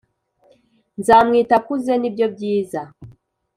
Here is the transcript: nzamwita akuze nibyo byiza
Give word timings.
nzamwita 0.99 1.53
akuze 1.59 1.93
nibyo 1.97 2.25
byiza 2.33 2.81